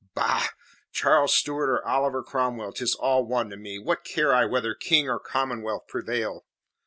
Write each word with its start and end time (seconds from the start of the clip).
Bah! 0.15 0.47
Charles 0.91 1.31
Stuart 1.31 1.69
or 1.69 1.85
Oliver 1.87 2.23
Cromwell, 2.23 2.73
'tis 2.73 2.95
all 2.95 3.23
one 3.23 3.51
to 3.51 3.55
me. 3.55 3.77
What 3.77 4.03
care 4.03 4.33
I 4.33 4.45
whether 4.45 4.73
King 4.73 5.07
or 5.07 5.19
Commonwealth 5.19 5.85
prevail? 5.87 6.43